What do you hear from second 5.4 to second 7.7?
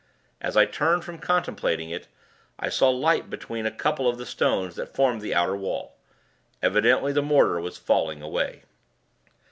wall. Evidently, the mortar